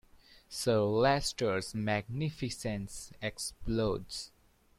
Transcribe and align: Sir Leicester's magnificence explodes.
Sir 0.49 0.79
Leicester's 0.81 1.75
magnificence 1.75 3.13
explodes. 3.21 4.31